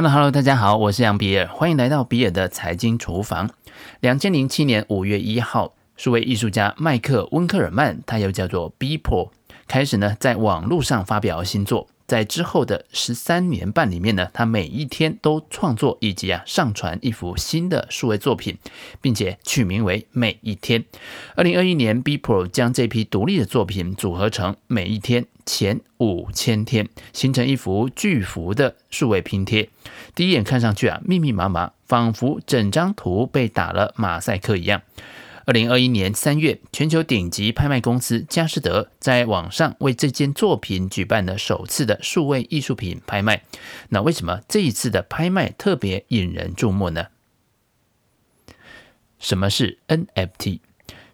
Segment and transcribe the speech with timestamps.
[0.00, 3.50] Hello Hello，大家好，我是杨比尔，欢迎来到比尔的财经厨房。
[4.00, 9.30] 两千零七年五月一号，数位艺术家麦克温克尔曼，他又叫做 b p o
[9.68, 11.86] 开始呢在网络上发表新作。
[12.10, 18.58] 在之后的十三年半里面呢，他每一天都创作以及啊上传一幅新的数位作品，
[19.00, 20.84] 并且取名为“每一天”。
[21.36, 29.70] 二零二一年，B Pro 将这批独立的作品组合成“每一天前五千天”，形成一幅巨幅的数位拼贴。
[30.16, 34.82] 第一眼看上去啊，密密麻麻，仿佛整张图被打了马赛克一样。
[35.46, 43.42] 二零二一年三月，全球顶级拍卖公司佳士得在网上为这件作品举办了首次的数位艺术品拍卖。
[43.88, 47.06] 那为什么这一次的拍卖特别引人注目呢？
[49.18, 50.60] 什么是 NFT？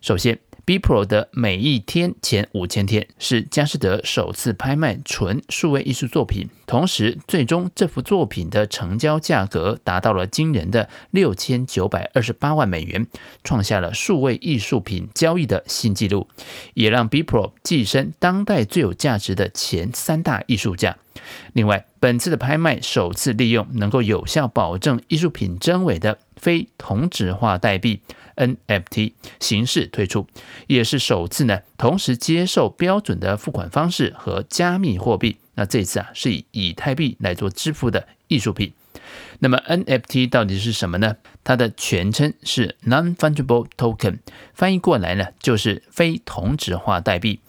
[0.00, 13.06] 首先 B Pro 的每一天前五千天是佳士得首次拍卖纯数位艺术作品，同时最终这幅作品的成交价格达到了惊人的六千九百二十八万美元，
[13.44, 16.26] 创下了数位艺术品交易的新纪录，
[16.74, 20.96] 也让 B Pro 跻身当代最有价值的前三大艺术家。
[21.52, 28.00] 另外，本次的拍卖首次利用能够有效保证艺术品真伪的非同质化代币
[28.36, 30.26] NFT 形式推出，
[30.66, 35.38] 也是首次呢同时接受标准的付款方式和加密货币。
[35.54, 38.72] 那这次啊是以以太币来做支付的艺术品。
[39.38, 41.16] 那么 NFT 到底是什么呢？
[41.44, 44.18] 它的全称是 Non-Fungible Token，
[44.54, 47.40] 翻译过来呢就是非同质化代币。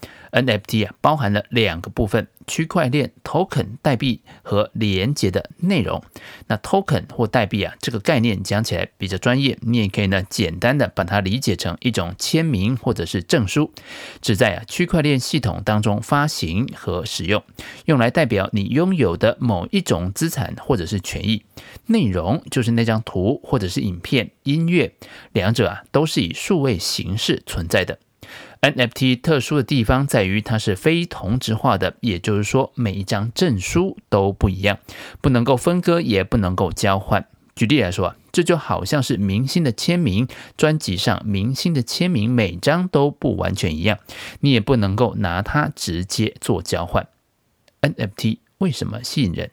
[0.42, 2.28] NFT 啊包含了两个部分。
[2.50, 6.02] 区块链 token 代币和连接的内容，
[6.48, 13.74] 那 token 或代币啊，这个概念讲起来比较专业，你也可以呢简单的把它理解成一种签名或者是证书，
[14.22, 17.44] 只在啊区块链系统当中发行和使用，
[17.84, 21.44] 用来代表你拥有的某一种资产或者是权益。
[21.88, 24.94] 内容就是那张图或者是影片、音乐，
[25.34, 28.00] 两者啊都是以数位形式存在的。
[28.62, 34.80] NFT 特殊的地方在于它是非同质化的，也就是说每一张证书都不一样，
[35.22, 37.28] 不能够分割，也不能够交换。
[37.56, 43.98] 举例来说，这就好像是明星的签名，专辑上明星的签名每张都不完全一样，
[44.42, 47.08] 你也不能够拿它直接做交换。
[47.82, 49.52] NFT 为什么吸引人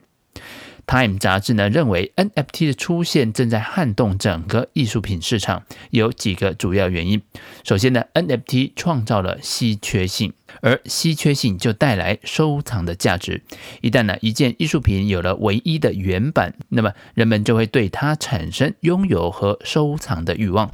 [0.87, 7.21] ？Time 杂志呢认为，NFT 的出现正在撼动整个艺术品市场，有几个主要原因。
[7.63, 13.41] 首先呢，NFT 创造了稀缺性，而稀缺性就带来收藏的价值。
[13.81, 20.71] 一旦呢一件艺术品有了唯一的原版，那么人们就会对它产生拥有和收藏的欲望。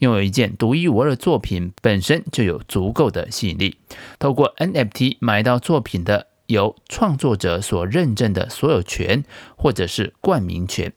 [0.00, 3.76] 拥有一件独一无二的作品本身就有足够的吸引力。
[4.18, 6.33] 透过 NFT 买到作品的。
[6.46, 9.24] 由创作者所认证的所有权，
[9.56, 10.92] 或者是冠名权，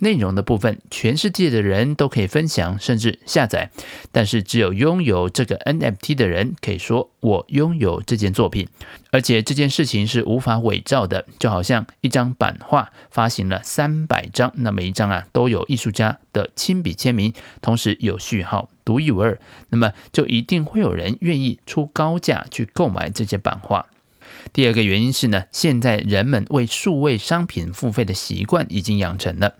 [0.00, 3.70] 内容的部分，全世界的人都可以分享，甚至下载。
[4.12, 8.68] 但是，只有拥有这个 NFT 的人可以说：“我拥有这件作品。”
[9.12, 19.38] 而且，这件事情是无法伪造的，就好像一张版画发行了三百张，那每一张啊都有艺术家的亲笔签名，同时有序号，独一无二。
[19.70, 23.86] 那么，就一定会有人愿意出高价去购买这些版画。
[24.52, 29.54] 第二个原因是呢，现在人们为数位商品付费的习惯已经养成了。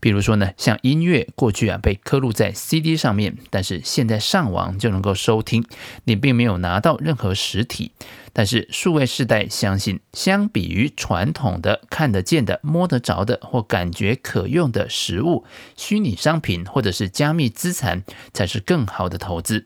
[0.00, 5.64] 比如说呢，像音乐，过去啊被刻录在 CD 上面，但是现在上网就能够收听，
[6.04, 7.92] 你并没有拿到任何实体。
[8.32, 19.64] 但是数位世代相信，相比于传统的看得见的、摸得着的或感觉可用的实物，虚拟商品或者是加密资产才是更好的投资。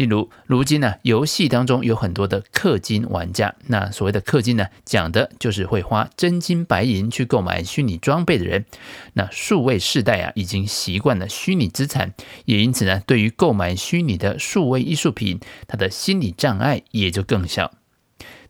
[0.00, 3.54] 例如，如今呢，游戏当中有很多的氪金玩家。
[3.66, 8.64] 那所谓的氪金呢，讲的就是会花真金白银去购买虚拟装备的人。
[9.12, 12.14] 那数位世代啊，已经习惯了虚拟资产，
[12.46, 17.70] 也因此呢，对于购买虚拟的数位艺术品，他的心理障碍也就更小。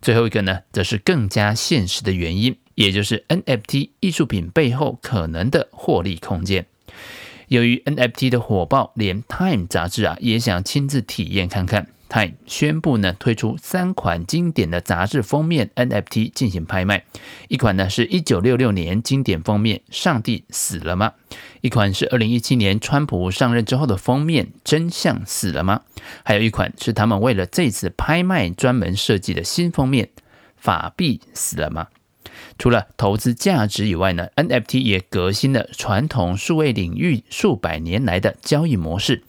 [0.00, 6.66] 最后一个呢，则是更加现实的原因，也就是 NFT 艺术品背后可能的获利空间。
[7.50, 11.88] 由于 NFT 的火爆，连 Time 杂志啊也想亲自体验看看。
[12.08, 17.04] Time 宣布呢，推出三款经典的杂志封面 NFT 进行拍卖，
[17.48, 21.12] 一款呢是一九六六年经典封面《上帝死了吗》，
[21.60, 25.82] 一款是二零一七年川普上任之后的封面《真相死了吗》，
[26.24, 30.06] 还有一款是他们为了这次拍卖专门设计的新封面
[30.56, 31.88] 《法币死了吗》。
[32.58, 39.22] 除了投资价值以外呢，NFT 也革新了传统数位领域数百年来的交易模式。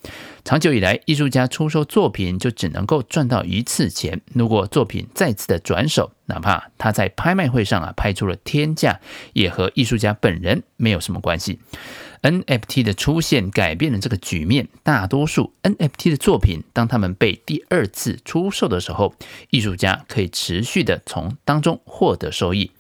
[0.44, 4.22] 长久以来，艺术家出售作品就只能够赚到一次钱。
[4.34, 9.00] 如果作品再次的转手，哪怕他在拍卖会上啊拍出了天价，
[9.34, 11.60] 也和艺术家本人没有什么关系。
[12.22, 14.68] NFT 的出现改变了这个局面。
[14.84, 19.16] 大多数 NFT 的作品，当他们被第二次出售的时候，
[19.50, 22.72] 艺术家可以持续的从当中获得收益。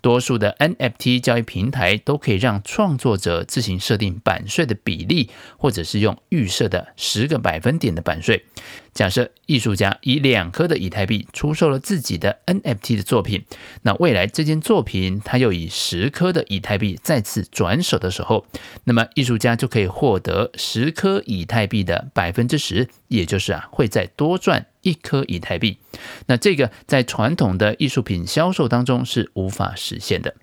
[0.00, 8.44] 多数的 NFT 交易平台都可以让创作者自行设定版税的比例，或者是用预设的十个百分点的版税。
[8.92, 13.44] 假设艺术家以两颗的以太币出售了自己的 NFT 的作品，
[13.82, 18.46] 那未来这件作品他又以十颗的以太币再次转手的时候，
[18.84, 25.78] 那么艺术家就可以获得十颗以太币的百分之十，也就是啊会再多赚一颗以太币。
[26.26, 30.36] 那这个在传统的艺术品销售当中是无法实现的。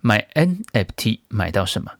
[0.00, 1.92] 买 NFT 买到什么？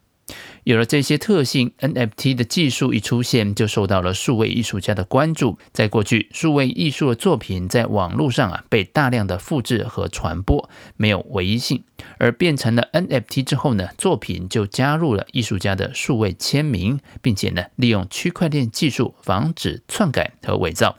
[0.63, 5.57] 有了这些特性，NFT 的技术一出现，就受到了数位艺术家的关注。
[5.73, 11.83] 在过去，数位艺术的作品在网络上啊被大量的复制和传播，没有唯一性。
[12.17, 20.97] 而变成了 NFT 之后呢，作品就加入了艺术家的数位签名，并且呢，利用区块链技术防止篡改和伪造，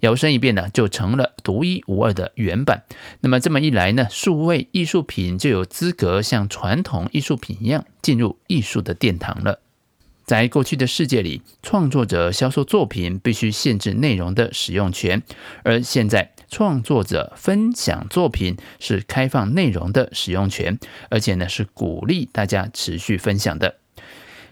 [0.00, 2.84] 摇身一变呢，就成了独一无二的原版。
[3.20, 9.60] 那么这么一来呢，数位艺术品就有资格像传统艺术品一样进入艺术的殿堂了。
[10.24, 15.22] 在过去的世界里，创作者销售作品必须限制内容的使用权，
[15.62, 20.78] 而现在创作者分享作品是开放内容的使用权，
[21.10, 23.76] 而且呢是鼓励大家持续分享的。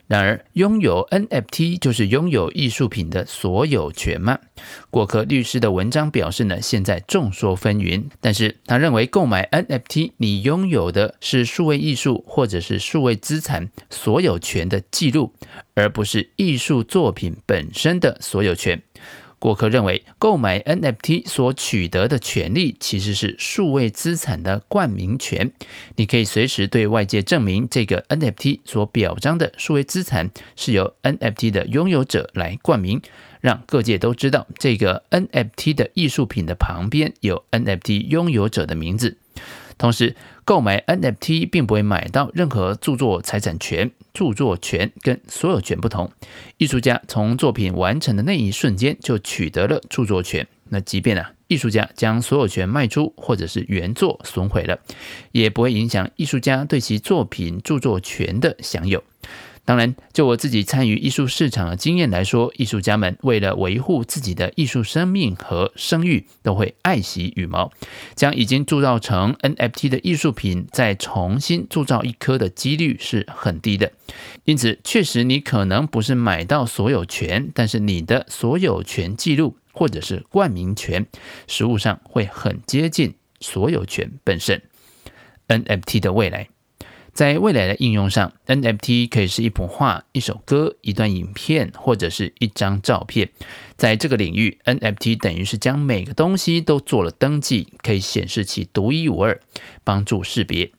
[0.08, 4.38] 然而，拥有 NFT 就是拥有艺术品的所有权吗？
[4.90, 8.04] 果壳律师的文章表示呢，现在众说纷纭。
[8.20, 15.32] 但是他认为，购买 NFT，你拥有的是数位艺术或者是数位资产所有权的记录，
[15.75, 18.82] 而不是艺术作品本身的所有权。
[19.42, 25.50] 过客认为，购买 NFT 所取得的权利其实是数位资产的冠名权。
[25.96, 33.02] 你可以随时对外界证明，这个 NFT 所表彰的数位资产是由 NFT 的拥有者来冠名，
[33.40, 39.18] 让各界都知道这个 NFT 的艺术品的旁边有 NFT 拥有者的名字。
[39.82, 40.14] 同时，
[40.44, 43.90] 购买 NFT 并不会买到任何著作财产权。
[44.14, 46.12] 著作权跟所有权不同，
[46.56, 50.46] 艺术家从作品完成的那一瞬间就取得了著作权。
[50.69, 54.79] 那即便啊，艺术家将所有权卖出，或者是原作损毁了，
[55.32, 59.02] 也不会影响艺术家对其作品著作权的享有。
[59.64, 67.70] 当然，就我自己参与艺术市场的经验来说，艺术家们为了维护自己的艺术生命和声誉，都会爱惜羽毛，
[68.16, 73.92] 将已经铸造成 NFT 的艺术品再重新铸造一颗的几率是很低的。
[74.44, 81.06] 因此，确实你可能不是买到所有权，但是你的所有权记录或者是冠名权，
[81.46, 84.60] 实物上会很接近所有权本身。
[85.46, 86.48] NFT 的未来。
[87.12, 93.28] 在未来的应用上，NFT 可以是一幅画、一首歌、一段影片，或者是一张照片。
[93.76, 99.38] 在这个领域，NFT 等于是将每个东西都做了登记，可以显示其独一无二，
[99.84, 100.72] 帮助识别。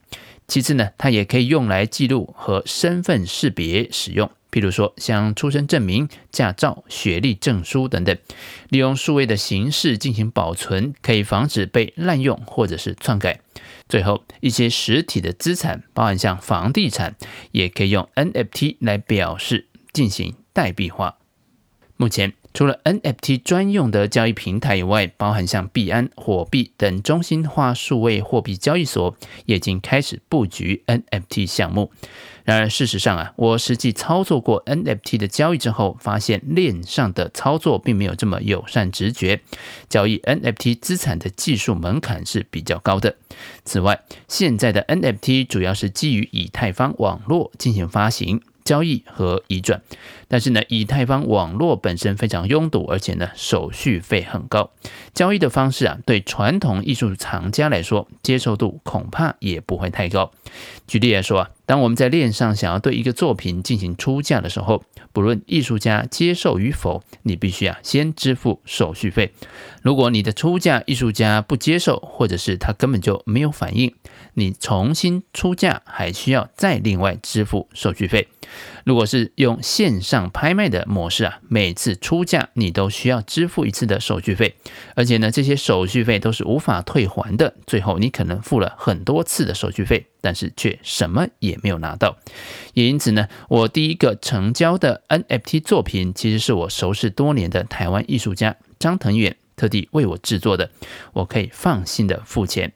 [0.48, 4.30] 其次呢，它也可以用来记录和身份识别使用。
[4.52, 8.16] 譬如说，像出生证明、驾照、学历证书等等，
[8.70, 13.40] 利用数位的形式进行保存，可以防止被滥用或者是篡改。
[13.94, 17.16] 最后，一些实体的资产，包含像房地产，
[17.52, 21.20] 也可以用 NFT 来表示，进行代币化。
[21.96, 31.92] 目前，除了 NFT 专用的交易平台以外，包含像币安、火币等中心化数位货币交易所，也已经开始布局 NFT 项目。
[32.44, 39.40] 然而，事实上啊，我实际操作过 NFT 的交易之后，发现链上的操作并没有这么友善直觉，
[39.88, 43.16] 交易 NFT 资产的技术门槛是比较高的。
[43.64, 48.42] 此外，现在的 NFT 主要是基于以太坊网络进行发行。
[48.64, 49.82] 交易和移转，
[50.28, 54.72] 但是呢，以太坊网络本身非常拥堵，而且呢，手续费很高。
[55.14, 60.32] 交易的方式啊，对传统艺术藏家来说，接受度恐怕也不会太高。
[60.88, 69.32] 举例来说啊，当我们在链上想要对一个作品进行出价的时候，不论艺术家接受与否，你必须啊先支付手续费。
[69.82, 73.94] 如果你的出价艺术家不接受，或者是他根本就没有反应，
[74.34, 78.28] 你重新出价还需要再另外支付手续费。
[78.84, 84.56] 如果是用线上拍卖的模式啊，每次出价你都需要支付一次的手续费，
[84.96, 87.54] 而且呢，这些手续费都是无法退还的。
[87.66, 92.18] 最后你可能付了很多次的手续费，但是却什么也没有拿到。
[92.74, 100.70] 也因此呢，我第一个成交的 NFT 作品，其实是我熟识多年的台湾艺术家张腾远特地为我制作的，
[101.14, 102.74] 我可以放心的付钱。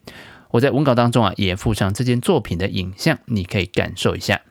[0.51, 4.41] 我在文稿当中啊，也附上这件作品的影像，你可以感受一下。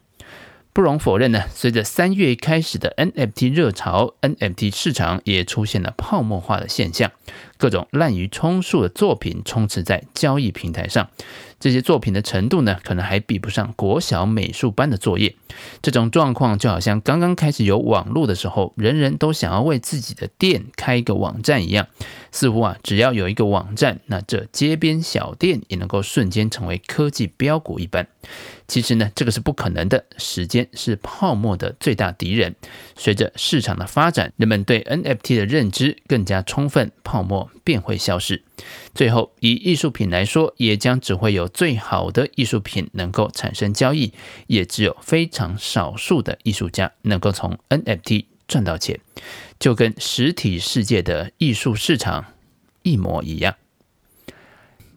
[0.73, 7.13] 不容否认呢，随着三月开始的 NFT 热潮，NFT 市场也出现了泡沫化的现象，
[7.57, 11.09] 各种滥竽充数的作品充斥在交易平台上。
[11.59, 15.35] 这些作品的程度呢，可能还比不上国小美术班的作业。
[15.81, 21.89] 这种状况就好像刚刚开始有网络的时候，人人都想要为自己的店开一个网站一样。
[22.31, 28.07] 似乎啊，只要有一个网站，那这街边小店也能够瞬间成为科技标股一般。
[28.69, 30.05] 其实呢，这个是不可能的。
[30.19, 32.55] 时间是泡沫的最大敌人。
[32.97, 38.43] 随着市场的发展，人们对 NFT 的认知更加充分，泡沫便会消失。
[38.95, 44.13] 最后，以艺术品来说，也将只会有最好的艺术品能够产生交易，
[44.47, 49.01] 也只有非常少数的艺术家能够从 NFT 赚到钱，
[49.59, 52.27] 就跟实体世界的艺术市场
[52.83, 53.55] 一模一样。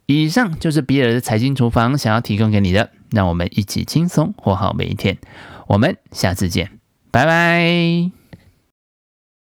[0.06, 5.18] 以上就是比尔的财经厨房想要提供给你的，让我们一起轻松活好每一天。
[5.68, 6.80] 我们下次见，
[7.12, 8.19] 拜拜。